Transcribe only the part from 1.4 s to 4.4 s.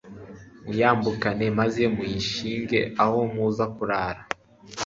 maze muyashinge aho muza kurara